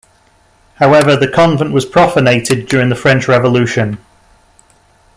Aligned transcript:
However, 0.77 1.15
the 1.15 1.27
convent 1.27 1.73
was 1.73 1.85
profanated 1.85 2.67
during 2.67 2.89
the 2.89 2.95
French 2.95 3.27
Revolution. 3.27 3.99